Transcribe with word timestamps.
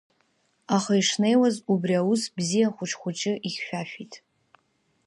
Аха 0.75 0.93
ишнеиуаз, 1.01 1.55
убри 1.71 1.93
аус 2.01 2.21
бзиа 2.35 2.69
хәыҷ-хәыҷы 2.75 3.33
ихьшәашәеит. 3.47 4.13